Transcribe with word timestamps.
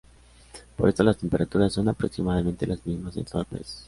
Por 0.77 0.89
esto 0.89 1.03
las 1.03 1.19
temperaturas 1.19 1.73
son 1.73 1.87
aproximadamente 1.87 2.65
las 2.65 2.83
mismas 2.87 3.15
en 3.17 3.25
todo 3.25 3.41
el 3.43 3.47
país. 3.47 3.77